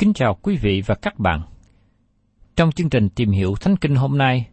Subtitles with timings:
[0.00, 1.42] Kính chào quý vị và các bạn.
[2.56, 4.48] Trong chương trình tìm hiểu Thánh Kinh hôm nay,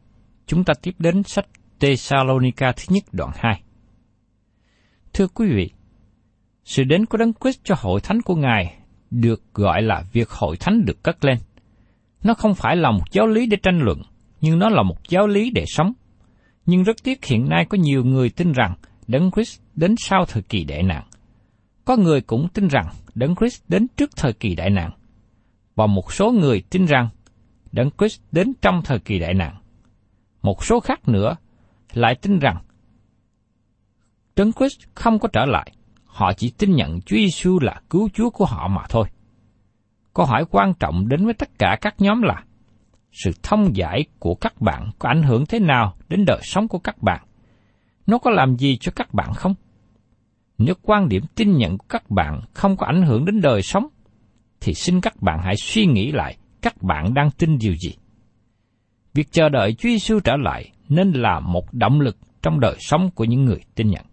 [0.46, 1.46] chúng ta tiếp đến sách
[1.80, 3.62] Thessalonica thứ nhất đoạn 2.
[5.14, 5.70] Thưa quý vị,
[6.64, 8.76] sự đến của Đấng Christ cho hội thánh của Ngài
[9.12, 11.38] được gọi là việc hội thánh được cất lên.
[12.24, 14.02] Nó không phải là một giáo lý để tranh luận,
[14.42, 15.94] nhưng nó là một giáo lý để sống.
[16.66, 18.76] Nhưng rất tiếc hiện nay có nhiều người tin rằng
[19.08, 21.04] Đấng Christ đến sau thời kỳ đại nạn.
[21.86, 24.92] Có người cũng tin rằng Đấng Christ đến trước thời kỳ đại nạn.
[25.78, 27.10] Và một số người tin rằng
[27.72, 29.56] Đấng Christ đến trong thời kỳ đại nạn.
[30.42, 31.36] Một số khác nữa
[31.94, 32.58] lại tin rằng
[34.36, 35.72] Đấng Christ không có trở lại,
[36.06, 39.08] họ chỉ tin nhận Chúa Giêsu là cứu Chúa của họ mà thôi.
[40.14, 42.44] Câu hỏi quan trọng đến với tất cả các nhóm là
[43.12, 46.80] sự thông giải của các bạn có ảnh hưởng thế nào đến đời sống của
[46.80, 47.26] các bạn?
[48.08, 49.54] Nó có làm gì cho các bạn không?
[50.58, 53.88] Nếu quan điểm tin nhận của các bạn không có ảnh hưởng đến đời sống,
[54.62, 57.92] thì xin các bạn hãy suy nghĩ lại các bạn đang tin điều gì.
[59.14, 63.10] Việc chờ đợi Chúa Giêsu trở lại nên là một động lực trong đời sống
[63.16, 64.06] của những người tin nhận.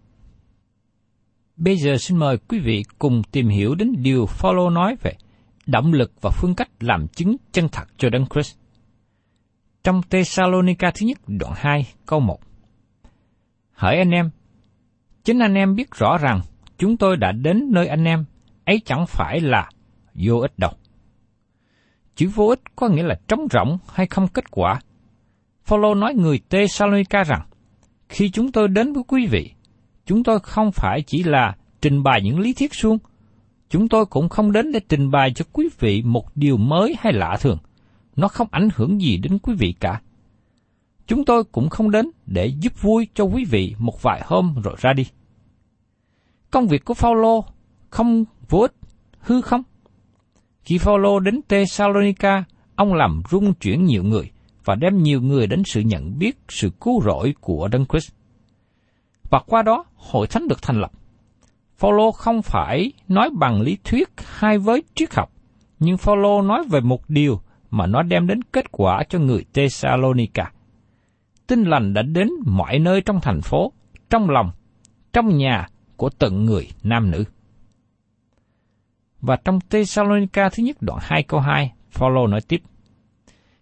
[1.57, 5.13] Bây giờ xin mời quý vị cùng tìm hiểu đến điều Phaolô nói về
[5.67, 8.57] động lực và phương cách làm chứng chân thật cho Đấng Christ.
[9.85, 12.41] Trong Thessalonica thứ nhất đoạn 2 câu 1
[13.73, 14.31] Hỡi anh em,
[15.25, 16.41] chính anh em biết rõ rằng
[16.79, 18.25] chúng tôi đã đến nơi anh em,
[18.65, 19.69] ấy chẳng phải là
[20.15, 20.71] vô ích đâu.
[22.17, 24.81] Chữ vô ích có nghĩa là trống rỗng hay không kết quả.
[25.65, 27.47] Phaolô nói người Thessalonica rằng,
[28.09, 29.51] khi chúng tôi đến với quý vị,
[30.07, 32.99] chúng tôi không phải chỉ là trình bày những lý thuyết suông,
[33.71, 37.13] chúng tôi cũng không đến để trình bày cho quý vị một điều mới hay
[37.13, 37.59] lạ thường.
[38.17, 40.01] Nó không ảnh hưởng gì đến quý vị cả.
[41.07, 44.75] Chúng tôi cũng không đến để giúp vui cho quý vị một vài hôm rồi
[44.79, 45.07] ra đi.
[46.51, 47.45] Công việc của Phaolô
[47.91, 48.75] không vô ích,
[49.19, 49.63] hư không?
[50.65, 52.45] Khi Phaolô đến Thessalonica,
[52.77, 54.31] ông làm rung chuyển nhiều người
[54.65, 58.13] và đem nhiều người đến sự nhận biết sự cứu rỗi của Đấng Christ.
[59.31, 60.91] Và qua đó, hội thánh được thành lập.
[61.77, 65.31] Phaolô không phải nói bằng lý thuyết hay với triết học,
[65.79, 67.41] nhưng Phaolô nói về một điều
[67.71, 70.53] mà nó đem đến kết quả cho người Thessalonica.
[71.47, 73.73] Tin lành đã đến mọi nơi trong thành phố,
[74.11, 74.51] trong lòng,
[75.13, 77.25] trong nhà của từng người nam nữ.
[79.27, 82.61] Và trong Thessalonica thứ nhất đoạn 2 câu 2, Phaolô nói tiếp: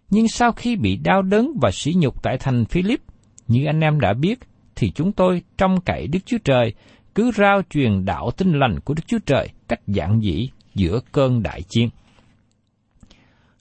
[0.09, 2.99] Nhưng sau khi bị đau đớn và sỉ nhục tại thành Philip,
[3.47, 4.39] như anh em đã biết,
[4.75, 6.73] thì chúng tôi trong cậy Đức Chúa Trời
[7.15, 11.43] cứ rao truyền đạo tin lành của Đức Chúa Trời cách giản dĩ giữa cơn
[11.43, 11.89] đại chiến.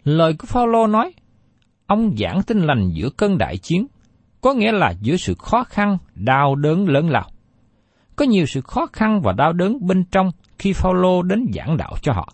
[0.05, 1.13] Lời của Phaolô nói,
[1.87, 3.87] ông giảng tin lành giữa cơn đại chiến,
[4.41, 7.29] có nghĩa là giữa sự khó khăn, đau đớn lớn lao.
[8.23, 11.97] Có nhiều sự khó khăn và đau đớn bên trong khi Phaolô đến giảng đạo
[12.03, 12.33] cho họ.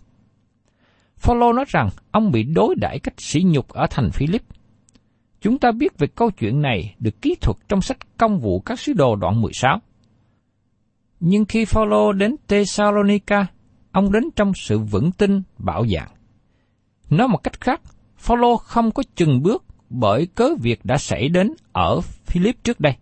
[1.17, 4.41] Phaolô nói rằng ông bị đối đãi cách sỉ nhục ở thành Philip.
[5.41, 8.79] Chúng ta biết về câu chuyện này được ký thuật trong sách Công vụ các
[8.79, 9.79] sứ đồ đoạn 16.
[11.19, 13.47] Nhưng khi Phaolô đến Thessalonica,
[13.91, 16.09] ông đến trong sự vững tin bảo dạng.
[17.09, 17.81] Nói một cách khác,
[18.17, 22.95] Phaolô không có chừng bước bởi cớ việc đã xảy đến ở Philip trước đây.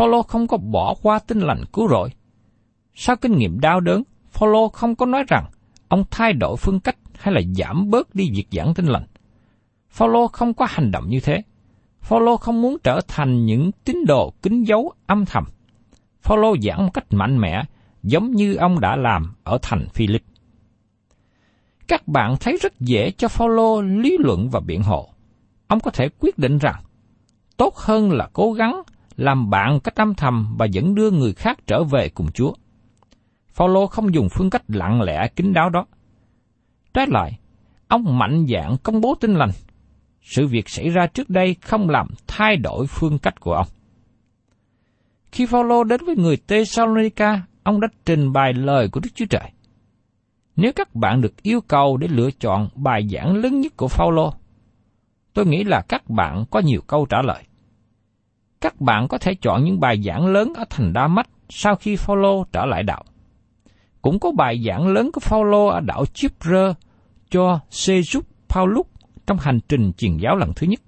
[0.00, 2.10] Phaolô không có bỏ qua tin lành cứu rỗi.
[2.94, 5.44] Sau kinh nghiệm đau đớn, Phaolô không có nói rằng
[5.88, 9.06] ông thay đổi phương cách hay là giảm bớt đi việc giảng tin lành.
[9.90, 11.42] Phaolô không có hành động như thế.
[12.00, 15.44] Phaolô không muốn trở thành những tín đồ kín dấu âm thầm.
[16.22, 17.62] Phaolô giảng một cách mạnh mẽ,
[18.02, 20.22] giống như ông đã làm ở thành Philip.
[21.88, 25.08] Các bạn thấy rất dễ cho Phaolô lý luận và biện hộ.
[25.66, 26.82] Ông có thể quyết định rằng
[27.56, 28.82] tốt hơn là cố gắng
[29.16, 32.52] làm bạn cách âm thầm và dẫn đưa người khác trở về cùng Chúa.
[33.48, 35.86] Phaolô không dùng phương cách lặng lẽ kín đáo đó.
[36.94, 37.38] Trái lại,
[37.88, 39.50] ông mạnh dạn công bố tin lành.
[40.22, 43.66] Sự việc xảy ra trước đây không làm thay đổi phương cách của ông.
[45.32, 49.52] Khi Phaolô đến với người Thessalonica, ông đã trình bày lời của Đức Chúa Trời.
[50.56, 54.32] Nếu các bạn được yêu cầu để lựa chọn bài giảng lớn nhất của Phaolô,
[55.34, 57.44] tôi nghĩ là các bạn có nhiều câu trả lời.
[58.60, 61.96] Các bạn có thể chọn những bài giảng lớn ở thành Đa Mách sau khi
[61.96, 63.04] Phaolô trở lại đạo.
[64.02, 66.72] Cũng có bài giảng lớn của Phaolô ở đảo Chipre
[67.30, 68.86] cho Sejus Paulus
[69.26, 70.80] trong hành trình truyền giáo lần thứ nhất.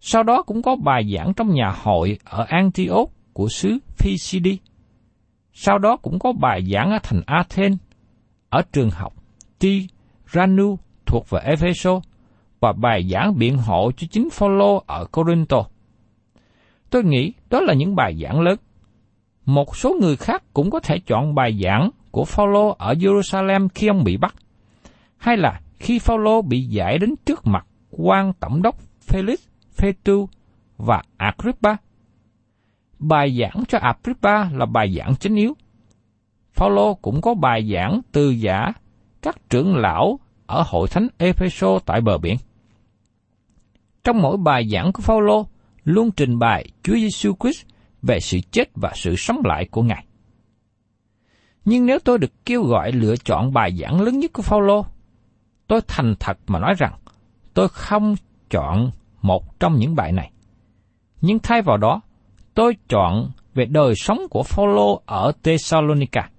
[0.00, 4.56] Sau đó cũng có bài giảng trong nhà hội ở Antioch của xứ Pisidia.
[5.52, 7.78] Sau đó cũng có bài giảng ở thành Athens,
[8.48, 9.12] ở trường học
[9.58, 12.00] Tiranu thuộc về Epheso
[12.60, 15.64] và bài giảng biện hộ cho chính Phaolô ở Corinto.
[16.90, 18.58] Tôi nghĩ đó là những bài giảng lớn.
[19.44, 23.86] Một số người khác cũng có thể chọn bài giảng của Phaolô ở Jerusalem khi
[23.86, 24.34] ông bị bắt,
[25.16, 29.36] hay là khi Phaolô bị giải đến trước mặt quan tổng đốc Felix,
[29.72, 30.28] Phetu
[30.76, 31.76] và Agrippa.
[32.98, 35.54] Bài giảng cho Agrippa là bài giảng chính yếu.
[36.54, 38.72] Phaolô cũng có bài giảng từ giả
[39.22, 42.36] các trưởng lão ở hội thánh Epheso tại bờ biển.
[44.04, 45.46] Trong mỗi bài giảng của Phaolô
[45.88, 47.66] luôn trình bày Chúa Giêsu Christ
[48.02, 50.06] về sự chết và sự sống lại của Ngài.
[51.64, 54.86] Nhưng nếu tôi được kêu gọi lựa chọn bài giảng lớn nhất của Phaolô,
[55.66, 56.92] tôi thành thật mà nói rằng
[57.54, 58.14] tôi không
[58.50, 58.90] chọn
[59.22, 60.32] một trong những bài này.
[61.20, 62.00] Nhưng thay vào đó,
[62.54, 66.30] tôi chọn về đời sống của Phaolô ở Thessalonica.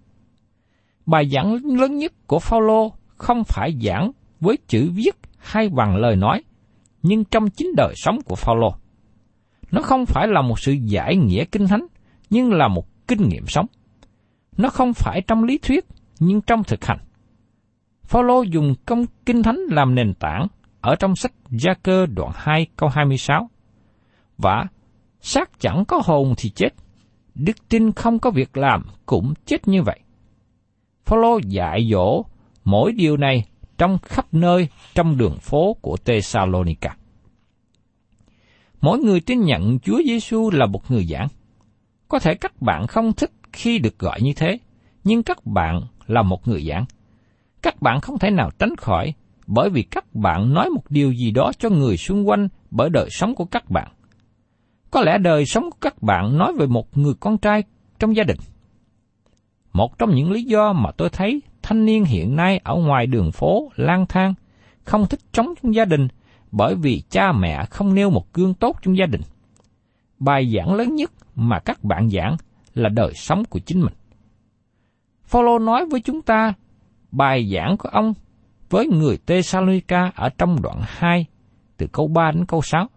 [1.06, 6.16] Bài giảng lớn nhất của Phaolô không phải giảng với chữ viết hay bằng lời
[6.16, 6.44] nói,
[7.04, 8.76] nhưng trong chính đời sống của Phaolô.
[9.72, 11.86] Nó không phải là một sự giải nghĩa kinh thánh,
[12.30, 13.66] nhưng là một kinh nghiệm sống.
[14.58, 15.86] Nó không phải trong lý thuyết,
[16.20, 17.00] nhưng trong thực hành.
[18.04, 20.48] Phaolô dùng công kinh thánh làm nền tảng
[20.82, 23.50] ở trong sách Gia Cơ đoạn 2 câu 26.
[24.38, 24.66] Và
[25.22, 26.70] xác chẳng có hồn thì chết,
[27.36, 30.00] đức tin không có việc làm cũng chết như vậy.
[31.06, 32.24] Phaolô dạy dỗ
[32.64, 33.46] mỗi điều này
[33.78, 36.96] trong khắp nơi trong đường phố của Thessalonica.
[38.82, 41.28] Mỗi người tin nhận Chúa Giêsu là một người giảng.
[42.08, 44.58] Có thể các bạn không thích khi được gọi như thế,
[45.04, 46.86] nhưng các bạn là một người giảng.
[47.62, 49.14] Các bạn không thể nào tránh khỏi
[49.48, 53.10] bởi vì các bạn nói một điều gì đó cho người xung quanh bởi đời
[53.10, 53.88] sống của các bạn.
[54.92, 57.64] Có lẽ đời sống của các bạn nói về một người con trai
[58.00, 58.38] trong gia đình.
[59.74, 63.32] Một trong những lý do mà tôi thấy thanh niên hiện nay ở ngoài đường
[63.32, 64.34] phố lang thang,
[64.84, 66.08] không thích sống trong gia đình
[66.52, 69.22] bởi vì cha mẹ không nêu một gương tốt trong gia đình.
[70.20, 72.36] Bài giảng lớn nhất mà các bạn giảng
[72.74, 73.94] là đời sống của chính mình.
[75.24, 76.54] Phaolô nói với chúng ta
[77.12, 78.14] bài giảng của ông
[78.70, 81.26] với người Tesalonica ở trong đoạn 2
[81.78, 82.88] từ câu 3 đến câu 6.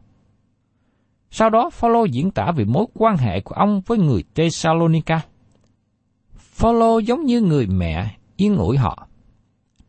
[1.31, 5.21] Sau đó Phaolô diễn tả về mối quan hệ của ông với người Tesalonica.
[6.35, 9.09] Phaolô giống như người mẹ yên ủi họ.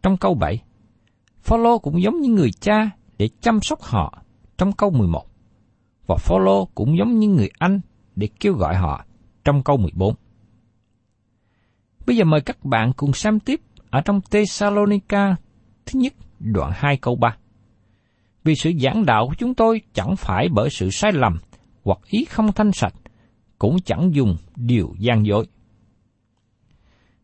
[0.03, 0.62] Trong câu 7,
[1.41, 4.24] Phaolô cũng giống như người cha để chăm sóc họ
[4.58, 5.25] trong câu 11.
[6.08, 7.82] Và Phaolô cũng giống như người anh
[8.15, 9.05] để kêu gọi họ
[9.43, 10.15] trong câu 14.
[12.05, 15.36] Bây giờ mời các bạn cùng xem tiếp ở trong Thessalonica
[15.86, 17.38] thứ nhất đoạn 2 câu 3.
[18.43, 21.39] Vì sự giảng đạo của chúng tôi chẳng phải bởi sự sai lầm
[21.84, 22.93] hoặc ý không thanh sạch,
[23.60, 25.48] cũng chẳng dùng điều gian dối.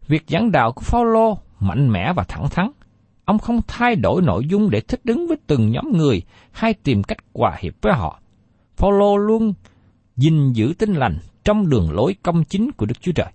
[0.08, 2.72] Việc giảng đạo của Phaolô mạnh mẽ và thẳng thắn.
[3.30, 6.22] Ông không thay đổi nội dung để thích ứng với từng nhóm người
[6.52, 8.20] hay tìm cách hòa hiệp với họ.
[8.76, 9.54] Phaolô luôn
[10.18, 13.32] gìn giữ tinh lành trong đường lối công chính của Đức Chúa Trời.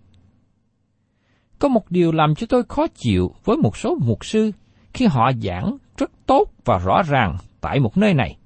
[1.58, 4.52] Có một điều làm cho tôi khó chịu với một số mục sư
[4.92, 8.36] khi họ giảng rất tốt và rõ ràng tại một nơi này,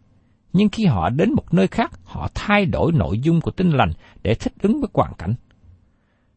[0.53, 3.93] nhưng khi họ đến một nơi khác, họ thay đổi nội dung của tinh lành
[4.23, 5.35] để thích ứng với hoàn cảnh.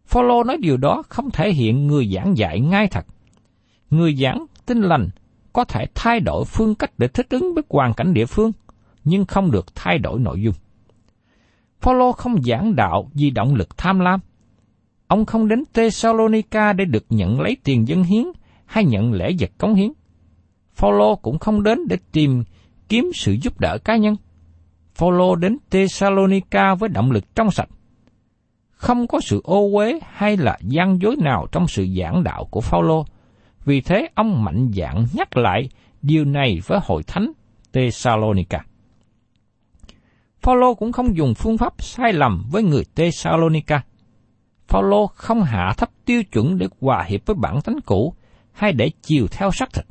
[0.05, 3.05] Phaolô nói điều đó không thể hiện người giảng dạy ngay thật.
[3.89, 5.09] Người giảng tinh lành
[5.53, 8.51] có thể thay đổi phương cách để thích ứng với hoàn cảnh địa phương,
[9.03, 10.53] nhưng không được thay đổi nội dung.
[11.79, 14.19] Phaolô không giảng đạo vì động lực tham lam.
[15.07, 18.25] Ông không đến Thessalonica để được nhận lấy tiền dân hiến
[18.65, 19.91] hay nhận lễ vật cống hiến.
[20.73, 22.43] Phaolô cũng không đến để tìm
[22.89, 24.15] kiếm sự giúp đỡ cá nhân.
[24.95, 27.69] Phaolô đến Thessalonica với động lực trong sạch.
[28.71, 32.61] Không có sự ô uế hay là gian dối nào trong sự giảng đạo của
[32.61, 33.05] Phaolô.
[33.65, 35.69] Vì thế ông mạnh dạn nhắc lại
[36.01, 37.31] điều này với hội thánh
[37.73, 38.65] Thessalonica.
[40.41, 43.83] Phaolô cũng không dùng phương pháp sai lầm với người Thessalonica.
[44.67, 48.13] Phaolô không hạ thấp tiêu chuẩn để hòa hiệp với bản tánh cũ
[48.51, 49.85] hay để chiều theo xác thịt.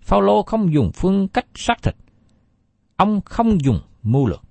[0.00, 1.94] Phaolô không dùng phương cách xác thịt.
[2.96, 4.42] Ông không dùng mưu lược.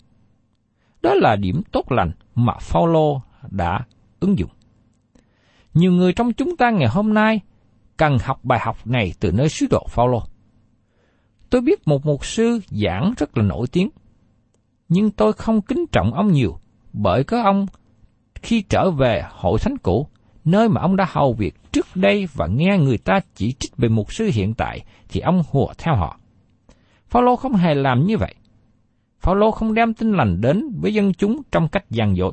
[1.02, 3.80] Đó là điểm tốt lành mà Phaolô đã
[4.20, 4.50] ứng dụng.
[5.74, 7.42] Nhiều người trong chúng ta ngày hôm nay
[7.98, 10.24] cần học bài học này từ nơi sứ đồ Phaolô.
[11.50, 13.90] Tôi biết một mục sư giảng rất là nổi tiếng,
[14.90, 16.60] nhưng tôi không kính trọng ông nhiều,
[16.94, 17.66] bởi có ông
[18.36, 20.08] khi trở về hội thánh cũ,
[20.46, 23.90] nơi mà ông đã hầu việc trước đây và nghe người ta chỉ trích về
[23.90, 26.20] mục sư hiện tại, thì ông hùa theo họ.
[27.08, 28.36] Phaolô không hề làm như vậy.
[29.20, 32.32] Phaolô không đem tin lành đến với dân chúng trong cách gian dối.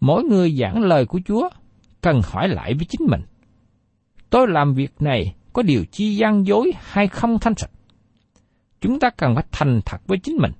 [0.00, 1.48] Mỗi người giảng lời của Chúa
[2.00, 3.20] cần hỏi lại với chính mình.
[4.30, 7.70] Tôi làm việc này có điều chi gian dối hay không thanh sạch?
[8.80, 10.52] Chúng ta cần phải thành thật với chính mình.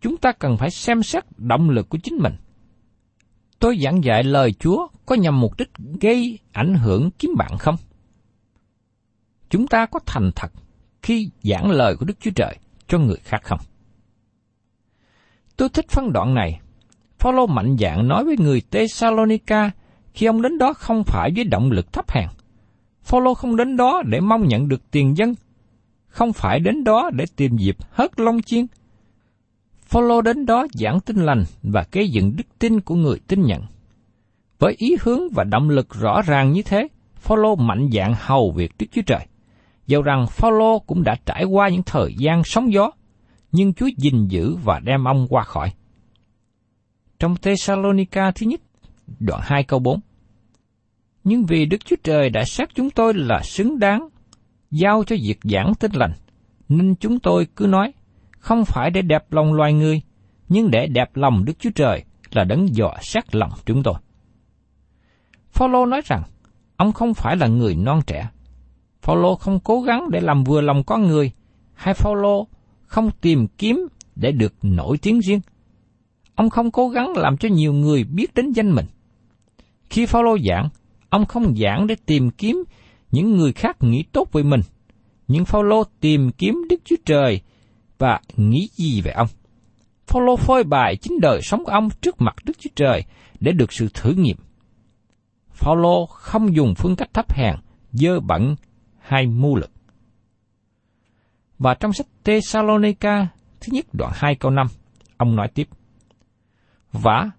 [0.00, 2.34] Chúng ta cần phải xem xét động lực của chính mình.
[3.58, 7.76] Tôi giảng dạy lời Chúa có nhằm mục đích gây ảnh hưởng kiếm bạn không?
[9.50, 10.52] Chúng ta có thành thật
[11.02, 12.56] khi giảng lời của Đức Chúa Trời
[12.88, 13.60] cho người khác không?
[15.56, 16.60] Tôi thích phân đoạn này.
[17.18, 19.70] Phaolô mạnh dạn nói với người Thessalonica
[20.14, 22.28] khi ông đến đó không phải với động lực thấp hèn.
[23.02, 25.34] Phaolô không đến đó để mong nhận được tiền dân,
[26.06, 28.66] không phải đến đó để tìm dịp hớt long chiên.
[29.82, 33.62] Phaolô đến đó giảng tin lành và gây dựng đức tin của người tin nhận.
[34.58, 38.72] Với ý hướng và động lực rõ ràng như thế, Phaolô mạnh dạn hầu việc
[38.78, 39.26] Đức Chúa Trời.
[39.86, 42.90] Dầu rằng Phaolô cũng đã trải qua những thời gian sóng gió,
[43.52, 45.72] nhưng Chúa gìn giữ và đem ông qua khỏi.
[47.18, 48.60] Trong Thessalonica thứ nhất,
[49.18, 50.00] đoạn 2 câu 4.
[51.24, 54.08] Nhưng vì Đức Chúa Trời đã xét chúng tôi là xứng đáng,
[54.70, 56.12] giao cho việc giảng tin lành,
[56.68, 57.92] nên chúng tôi cứ nói,
[58.38, 60.02] không phải để đẹp lòng loài người,
[60.48, 63.94] nhưng để đẹp lòng Đức Chúa Trời là đấng dò xét lòng chúng tôi.
[65.50, 66.22] Phaolô nói rằng,
[66.76, 68.28] ông không phải là người non trẻ.
[69.02, 71.32] Phaolô không cố gắng để làm vừa lòng con người,
[71.74, 72.46] hay Phaolô
[72.82, 75.40] không tìm kiếm để được nổi tiếng riêng.
[76.34, 78.86] Ông không cố gắng làm cho nhiều người biết đến danh mình.
[79.90, 80.68] Khi Phaolô giảng,
[81.12, 82.64] ông không giảng để tìm kiếm
[83.10, 84.60] những người khác nghĩ tốt về mình,
[85.28, 87.40] nhưng Phaolô tìm kiếm Đức Chúa Trời
[87.98, 89.28] và nghĩ gì về ông.
[90.06, 93.04] Phaolô phơi bày chính đời sống của ông trước mặt Đức Chúa Trời
[93.40, 94.36] để được sự thử nghiệm.
[95.50, 97.54] Phaolô không dùng phương cách thấp hèn,
[97.92, 98.56] dơ bẩn
[98.98, 99.70] hay mưu lực.
[101.58, 103.28] Và trong sách Thessalonica
[103.60, 104.66] thứ nhất đoạn 2 câu 5,
[105.16, 105.68] ông nói tiếp.
[106.92, 107.30] Và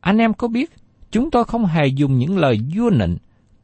[0.00, 0.70] anh em có biết,
[1.12, 3.16] chúng tôi không hề dùng những lời vua nịnh,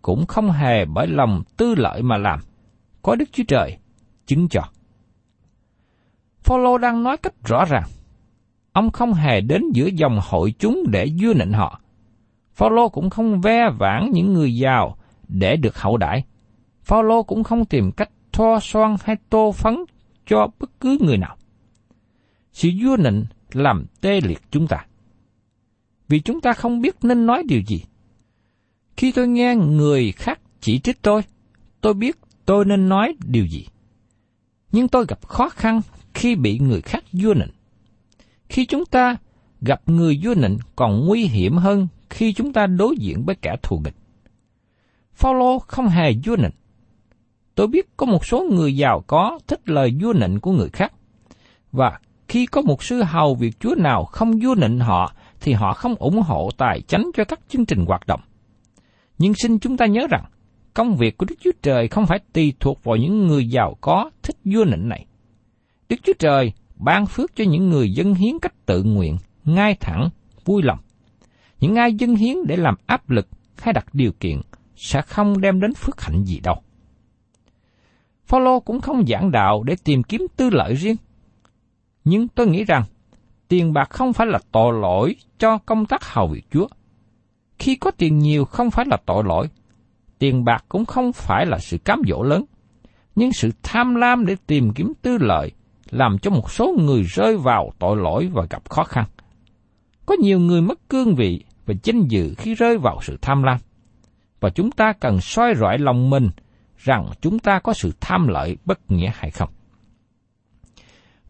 [0.02, 2.40] cũng không hề bởi lòng tư lợi mà làm.
[3.02, 3.76] Có Đức Chúa Trời
[4.26, 4.62] chứng cho.
[6.40, 7.88] Phaolô đang nói cách rõ ràng.
[8.72, 11.80] Ông không hề đến giữa dòng hội chúng để vua nịnh họ.
[12.54, 14.96] Phaolô cũng không ve vãn những người giàu
[15.28, 16.24] để được hậu đãi.
[16.82, 19.76] Phaolô cũng không tìm cách thoa son hay tô phấn
[20.26, 21.36] cho bất cứ người nào.
[22.52, 24.86] Sự vua nịnh làm tê liệt chúng ta.
[26.08, 27.82] Vì chúng ta không biết nên nói điều gì.
[28.96, 31.22] Khi tôi nghe người khác chỉ trích tôi,
[31.80, 33.66] tôi biết tôi nên nói điều gì.
[34.72, 35.80] Nhưng tôi gặp khó khăn
[36.14, 37.50] khi bị người khác vua nịnh.
[38.48, 39.16] Khi chúng ta
[39.60, 43.56] gặp người vua nịnh còn nguy hiểm hơn khi chúng ta đối diện với kẻ
[43.62, 43.94] thù nghịch.
[45.14, 46.50] Phaolô không hề vua nịnh.
[47.54, 50.92] Tôi biết có một số người giàu có thích lời vua nịnh của người khác.
[51.72, 51.98] Và
[52.28, 55.94] khi có một sư hầu việc Chúa nào không vua nịnh họ, thì họ không
[55.94, 58.20] ủng hộ tài chánh cho các chương trình hoạt động.
[59.18, 60.24] Nhưng xin chúng ta nhớ rằng,
[60.74, 64.10] công việc của Đức Chúa Trời không phải tùy thuộc vào những người giàu có
[64.22, 65.06] thích vua nịnh này.
[65.88, 70.08] Đức Chúa Trời ban phước cho những người dân hiến cách tự nguyện, ngay thẳng,
[70.44, 70.78] vui lòng.
[71.60, 73.28] Những ai dân hiến để làm áp lực
[73.58, 74.40] hay đặt điều kiện
[74.76, 76.62] sẽ không đem đến phước hạnh gì đâu.
[78.26, 80.96] Phaolô cũng không giảng đạo để tìm kiếm tư lợi riêng.
[82.04, 82.82] Nhưng tôi nghĩ rằng
[83.48, 86.66] tiền bạc không phải là tội lỗi cho công tác hầu việc Chúa.
[87.58, 89.48] Khi có tiền nhiều không phải là tội lỗi,
[90.18, 92.44] tiền bạc cũng không phải là sự cám dỗ lớn,
[93.14, 95.50] nhưng sự tham lam để tìm kiếm tư lợi
[95.90, 99.04] làm cho một số người rơi vào tội lỗi và gặp khó khăn.
[100.06, 103.58] Có nhiều người mất cương vị và danh dự khi rơi vào sự tham lam.
[104.40, 106.30] Và chúng ta cần soi rọi lòng mình
[106.78, 109.50] rằng chúng ta có sự tham lợi bất nghĩa hay không.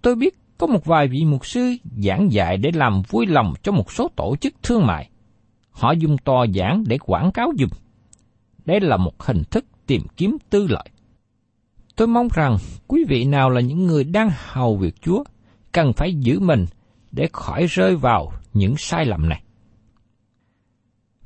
[0.03, 3.73] Tôi biết có một vài vị mục sư giảng dạy để làm vui lòng cho
[3.73, 5.11] một số tổ chức thương mại.
[5.71, 7.69] Họ dùng tòa giảng để quảng cáo dùm.
[8.65, 10.89] Đây là một hình thức tìm kiếm tư lợi.
[11.97, 12.57] Tôi mong rằng
[12.89, 15.25] quý vị nào là những người đang hầu việc Chúa
[15.73, 16.67] cần phải giữ mình
[17.13, 19.43] để khỏi rơi vào những sai lầm này.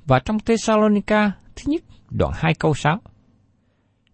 [0.04, 3.00] Và trong Thessalonica thứ nhất đoạn 2 câu 6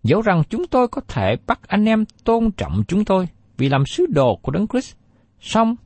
[0.03, 3.87] Dẫu rằng chúng tôi có thể bắt anh em tôn trọng chúng tôi vì làm
[3.87, 4.97] sứ đồ của Đấng Christ,
[5.40, 5.76] song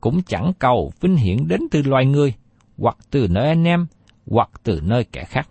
[0.00, 2.34] cũng chẳng cầu vinh hiển đến từ loài người,
[2.78, 3.86] hoặc từ nơi anh em,
[4.26, 5.48] hoặc từ nơi kẻ khác.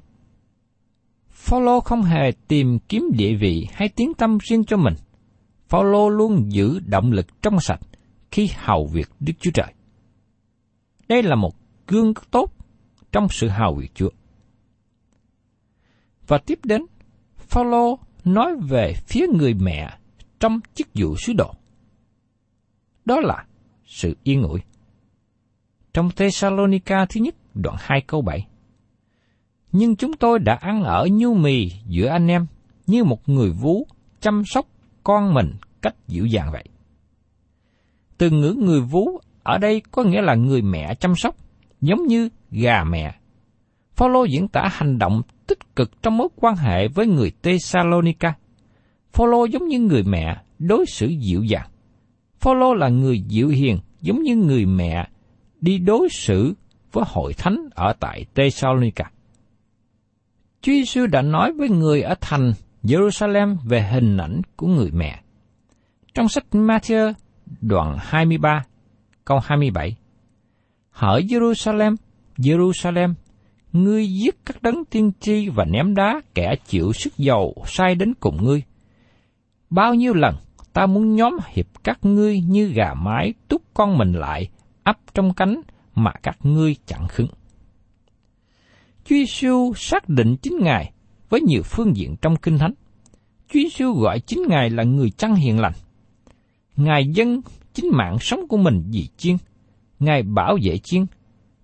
[1.29, 4.93] Phaolô không hề tìm kiếm địa vị hay tiếng tâm riêng cho mình.
[5.67, 7.79] Phaolô luôn giữ động lực trong sạch
[8.31, 9.74] khi hầu việc Đức Chúa Trời.
[11.07, 11.53] Đây là một
[11.88, 12.51] gương tốt
[13.12, 14.09] trong sự hầu việc Chúa.
[16.27, 16.85] Và tiếp đến,
[17.38, 19.97] Phaolô nói về phía người mẹ
[20.39, 21.53] trong chức vụ sứ đồ.
[23.05, 23.45] Đó là
[23.85, 24.59] sự yên ủi.
[25.94, 28.48] Trong Thessalonica thứ nhất đoạn 2 câu 7
[29.77, 32.46] nhưng chúng tôi đã ăn ở nhu mì giữa anh em
[32.87, 33.87] như một người vú
[34.22, 34.68] chăm sóc
[35.03, 36.63] con mình cách dịu dàng vậy.
[38.18, 41.35] Từ ngữ người vú ở đây có nghĩa là người mẹ chăm sóc,
[41.81, 43.15] giống như gà mẹ.
[43.96, 48.33] Phaolô diễn tả hành động tích cực trong mối quan hệ với người Thessalonica.
[49.13, 51.70] Phaolô giống như người mẹ đối xử dịu dàng.
[52.46, 55.08] Phaolô là người dịu hiền giống như người mẹ
[55.62, 56.53] đi đối xử
[56.92, 59.12] với hội thánh ở tại Thessalonica.
[60.62, 62.53] Chúa Giêsu đã nói với người ở thành
[62.84, 65.22] Jerusalem về hình ảnh của người mẹ.
[66.14, 67.14] Trong sách Matthew
[67.62, 68.64] đoạn 23,
[69.25, 69.96] câu 27.
[70.92, 71.96] Hỡi Jerusalem,
[72.38, 73.14] Jerusalem,
[73.74, 78.14] ngươi giết các đấng tiên tri và ném đá kẻ chịu sức dầu sai đến
[78.20, 78.64] cùng ngươi.
[79.70, 80.36] Bao nhiêu lần
[80.75, 84.50] ta muốn nhóm hiệp các ngươi như gà mái túc con mình lại,
[84.83, 85.61] ấp trong cánh
[85.96, 87.27] mà các ngươi chẳng khứng.
[89.05, 90.92] Chúa Giêsu xác định chính Ngài
[91.29, 92.74] với nhiều phương diện trong Kinh Thánh.
[93.50, 95.74] Chúa Giêsu gọi chính Ngài là người chăn hiền lành.
[96.75, 97.42] Ngài dân
[97.74, 99.35] chính mạng sống của mình vì chiên.
[100.00, 101.05] Ngài bảo vệ chiên.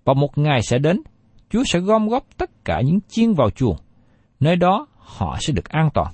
[0.04, 1.02] Và một ngày sẽ đến,
[1.50, 3.76] Chúa sẽ gom góp tất cả những chiên vào chuồng.
[4.40, 6.12] Nơi đó họ sẽ được an toàn.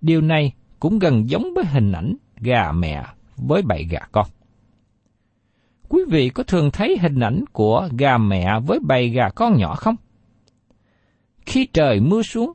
[0.00, 3.04] Điều này cũng gần giống với hình ảnh gà mẹ
[3.36, 4.26] với bầy gà con.
[5.88, 9.74] Quý vị có thường thấy hình ảnh của gà mẹ với bầy gà con nhỏ
[9.74, 9.96] không?
[11.46, 12.52] Khi trời mưa xuống,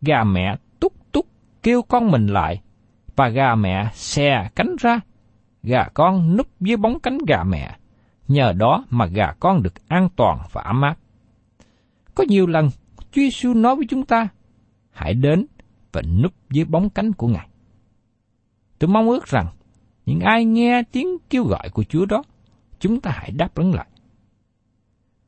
[0.00, 1.26] gà mẹ túc túc
[1.62, 2.60] kêu con mình lại,
[3.16, 5.00] và gà mẹ xè cánh ra.
[5.62, 7.76] Gà con núp dưới bóng cánh gà mẹ,
[8.28, 10.96] nhờ đó mà gà con được an toàn và ấm áp.
[12.14, 14.28] Có nhiều lần, Chúa Giêsu nói với chúng ta,
[14.90, 15.46] hãy đến
[15.92, 17.47] và núp dưới bóng cánh của Ngài.
[18.78, 19.46] Tôi mong ước rằng,
[20.06, 22.22] những ai nghe tiếng kêu gọi của Chúa đó,
[22.80, 23.86] chúng ta hãy đáp ứng lại.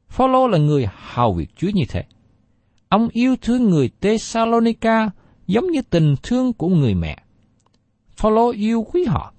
[0.09, 2.05] Phaolô là người hào việc Chúa như thế.
[2.89, 5.11] Ông yêu thương người Thessalonica
[5.47, 7.23] giống như tình thương của người mẹ.
[8.17, 9.33] Phaolô yêu quý họ.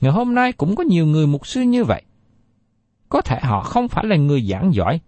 [0.00, 2.02] Ngày hôm nay cũng có nhiều người mục sư như vậy.
[3.08, 5.00] Có thể họ không phải là người giảng giỏi,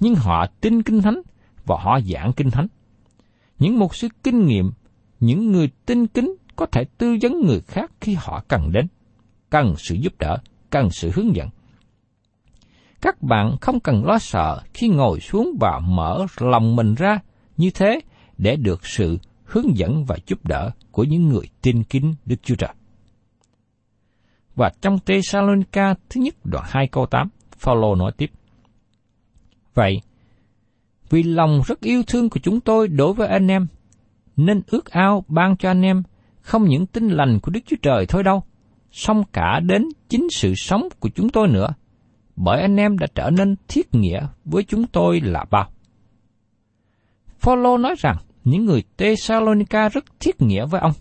[0.00, 1.22] nhưng họ tin kinh thánh
[1.66, 2.66] và họ giảng kinh thánh.
[3.58, 4.72] Những mục sư kinh nghiệm,
[5.20, 8.86] những người tin kính có thể tư vấn người khác khi họ cần đến,
[9.50, 10.38] cần sự giúp đỡ,
[10.70, 11.48] cần sự hướng dẫn
[13.00, 17.18] các bạn không cần lo sợ khi ngồi xuống và mở lòng mình ra
[17.56, 18.00] như thế
[18.38, 22.54] để được sự hướng dẫn và giúp đỡ của những người tin kính Đức Chúa
[22.54, 22.74] Trời.
[24.54, 28.30] Và trong Thessalonica thứ nhất đoạn 2 câu 8, Phaolô nói tiếp.
[29.74, 30.00] Vậy,
[31.10, 33.66] vì lòng rất yêu thương của chúng tôi đối với anh em,
[34.36, 36.02] nên ước ao ban cho anh em
[36.48, 38.42] không những tin lành của Đức Chúa Trời thôi đâu,
[38.90, 41.68] song cả đến chính sự sống của chúng tôi nữa–
[42.40, 45.70] bởi anh em đã trở nên thiết nghĩa với chúng tôi là bao.
[47.38, 50.92] Phaolô nói rằng những người Thessalonica rất thiết nghĩa với ông.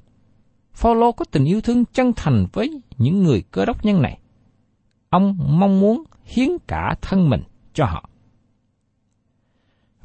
[0.73, 4.19] Phaolô có tình yêu thương chân thành với những người cơ đốc nhân này.
[5.09, 7.41] Ông mong muốn hiến cả thân mình
[7.73, 8.09] cho họ.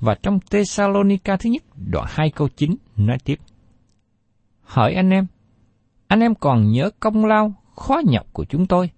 [0.00, 3.38] Và trong Thessalonica thứ nhất, đoạn 2 câu 9 nói tiếp.
[4.62, 5.26] Hỏi anh em,
[6.12, 8.90] anh em còn nhớ công lao khó nhọc của chúng tôi.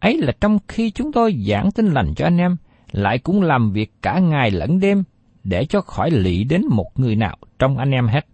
[0.00, 2.56] Ấy là trong khi chúng tôi giảng tin lành cho anh em,
[2.92, 5.04] lại cũng làm việc cả ngày lẫn đêm
[5.44, 8.26] để cho khỏi lị đến một người nào trong anh em hết.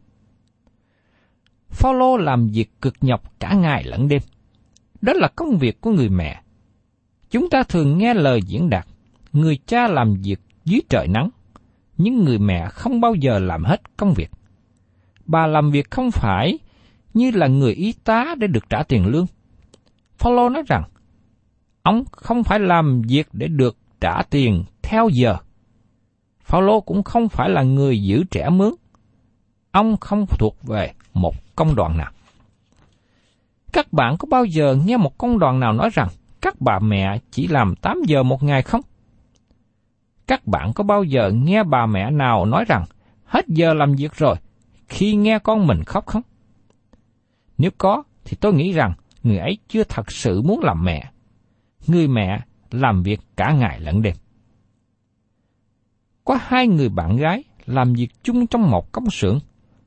[1.70, 4.22] Phaolô làm việc cực nhọc cả ngày lẫn đêm.
[5.00, 6.42] Đó là công việc của người mẹ.
[7.30, 8.86] Chúng ta thường nghe lời diễn đạt,
[9.32, 11.30] người cha làm việc dưới trời nắng,
[11.96, 14.30] nhưng người mẹ không bao giờ làm hết công việc.
[15.26, 16.58] Bà làm việc không phải
[17.14, 19.26] như là người y tá để được trả tiền lương.
[20.18, 20.82] Phaolô nói rằng,
[21.82, 25.36] ông không phải làm việc để được trả tiền theo giờ.
[26.40, 28.74] Phaolô cũng không phải là người giữ trẻ mướn.
[29.70, 32.12] Ông không thuộc về một công đoàn nào.
[33.72, 36.08] Các bạn có bao giờ nghe một công đoàn nào nói rằng
[36.40, 38.80] các bà mẹ chỉ làm 8 giờ một ngày không?
[40.26, 42.84] Các bạn có bao giờ nghe bà mẹ nào nói rằng
[43.24, 44.36] hết giờ làm việc rồi
[44.88, 46.22] khi nghe con mình khóc không?
[47.60, 48.92] Nếu có, thì tôi nghĩ rằng
[49.22, 51.10] người ấy chưa thật sự muốn làm mẹ.
[51.86, 54.16] Người mẹ làm việc cả ngày lẫn đêm.
[56.24, 59.38] Có hai người bạn gái làm việc chung trong một công xưởng,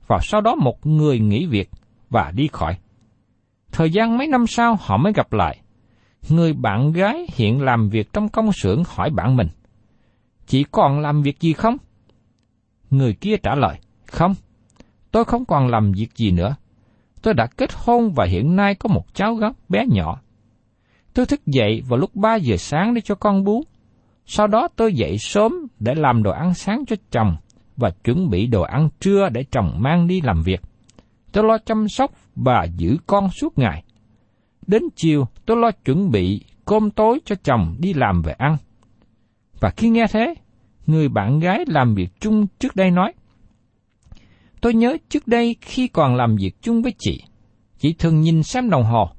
[0.07, 1.69] và sau đó một người nghỉ việc
[2.09, 2.77] và đi khỏi.
[3.71, 5.59] Thời gian mấy năm sau họ mới gặp lại.
[6.29, 9.47] Người bạn gái hiện làm việc trong công xưởng hỏi bạn mình,
[10.47, 11.77] Chị còn làm việc gì không?
[12.89, 14.35] Người kia trả lời, Không,
[15.11, 16.55] tôi không còn làm việc gì nữa.
[17.23, 20.21] Tôi đã kết hôn và hiện nay có một cháu gái bé nhỏ.
[21.13, 23.63] Tôi thức dậy vào lúc 3 giờ sáng để cho con bú.
[24.25, 27.35] Sau đó tôi dậy sớm để làm đồ ăn sáng cho chồng
[27.77, 30.61] và chuẩn bị đồ ăn trưa để chồng mang đi làm việc.
[31.31, 33.83] Tôi lo chăm sóc và giữ con suốt ngày.
[34.67, 38.57] Đến chiều tôi lo chuẩn bị cơm tối cho chồng đi làm về ăn.
[39.59, 40.35] Và khi nghe thế,
[40.87, 43.13] người bạn gái làm việc chung trước đây nói,
[44.63, 47.23] Tôi nhớ trước đây khi còn làm việc chung với chị,
[47.77, 49.09] chị thường nhìn xem đồng hồ,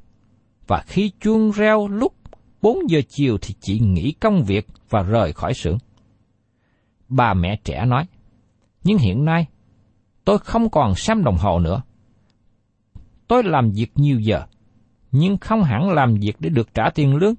[0.66, 2.14] và khi chuông reo lúc
[2.62, 5.78] 4 giờ chiều thì chị nghỉ công việc và rời khỏi xưởng.
[7.08, 8.06] Bà mẹ trẻ nói,
[8.84, 9.46] nhưng hiện nay
[10.24, 11.82] tôi không còn xem đồng hồ nữa.
[13.28, 14.46] Tôi làm việc nhiều giờ,
[15.12, 17.34] nhưng không hẳn làm việc để được trả tiền lương.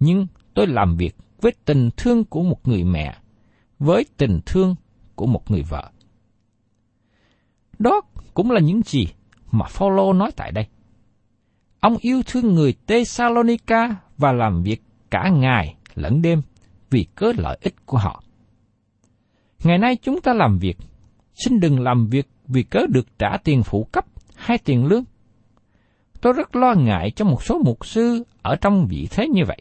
[0.00, 3.16] Nhưng tôi làm việc với tình thương của một người mẹ,
[3.78, 4.74] với tình thương
[5.14, 5.90] của một người vợ.
[7.78, 8.00] Đó
[8.34, 9.06] cũng là những gì
[9.52, 10.66] mà Phaolô nói tại đây.
[11.80, 16.42] Ông yêu thương người Thessalonica và làm việc cả ngày lẫn đêm
[16.90, 18.22] vì cớ lợi ích của họ.
[19.64, 20.76] Ngày nay chúng ta làm việc,
[21.34, 24.04] xin đừng làm việc vì cớ được trả tiền phụ cấp
[24.36, 25.04] hay tiền lương.
[26.20, 29.60] Tôi rất lo ngại cho một số mục sư ở trong vị thế như vậy.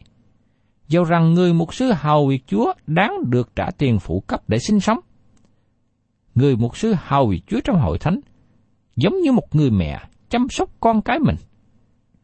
[0.87, 4.59] Dầu rằng người mục sư hầu việc Chúa đáng được trả tiền phụ cấp để
[4.59, 4.99] sinh sống.
[6.35, 8.19] Người mục sư hầu Chúa trong hội thánh
[8.95, 11.35] giống như một người mẹ chăm sóc con cái mình.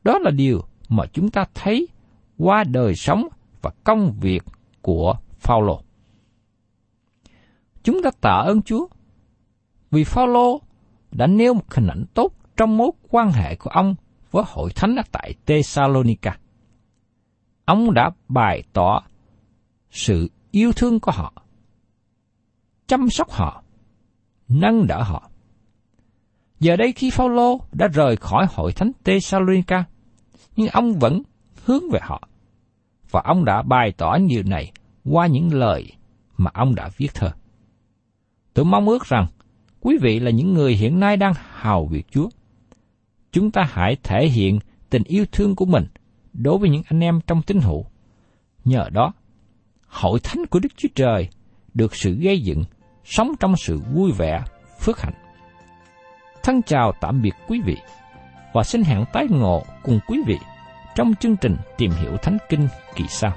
[0.03, 1.87] Đó là điều mà chúng ta thấy
[2.37, 3.27] qua đời sống
[3.61, 4.43] và công việc
[4.81, 5.81] của Phaolô.
[7.83, 8.87] Chúng ta tạ ơn Chúa
[9.91, 10.61] vì Phaolô
[11.11, 13.95] đã nêu một hình ảnh tốt trong mối quan hệ của ông
[14.31, 16.37] với hội thánh ở tại Thessalonica.
[17.65, 19.01] Ông đã bày tỏ
[19.91, 21.33] sự yêu thương của họ,
[22.87, 23.63] chăm sóc họ,
[24.49, 25.29] nâng đỡ họ.
[26.59, 29.83] Giờ đây khi Phaolô đã rời khỏi hội thánh Thessalonica,
[30.55, 31.21] nhưng ông vẫn
[31.65, 32.29] hướng về họ.
[33.11, 34.71] Và ông đã bày tỏ điều này
[35.05, 35.91] qua những lời
[36.37, 37.31] mà ông đã viết thơ.
[38.53, 39.27] Tôi mong ước rằng
[39.79, 42.29] quý vị là những người hiện nay đang hào việc Chúa.
[43.31, 44.59] Chúng ta hãy thể hiện
[44.89, 45.85] tình yêu thương của mình
[46.33, 47.85] đối với những anh em trong tín hữu.
[48.65, 49.13] Nhờ đó,
[49.87, 51.29] hội thánh của Đức Chúa Trời
[51.73, 52.63] được sự gây dựng,
[53.09, 54.41] sống trong sự vui vẻ,
[54.79, 55.13] phước hạnh.
[56.43, 57.77] Thân chào tạm biệt quý vị
[58.53, 60.37] và xin hẹn tái ngộ cùng quý vị
[60.95, 63.31] trong chương trình Tìm hiểu Thánh Kinh kỳ sau.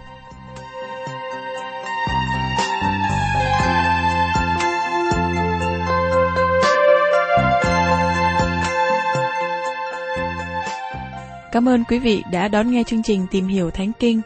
[11.52, 14.20] Cảm ơn quý vị đã đón nghe chương trình Tìm hiểu Thánh Kinh.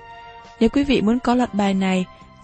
[0.60, 2.06] Nếu quý vị muốn có loạt bài này,